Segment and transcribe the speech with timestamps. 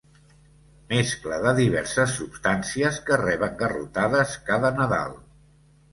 [0.93, 5.19] Mescla de diverses substàncies que reben garrotades cada Nadal.